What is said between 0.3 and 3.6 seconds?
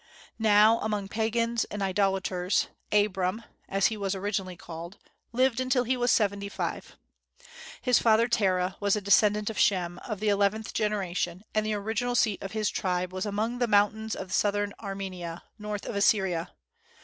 Now, among pagans and idolaters Abram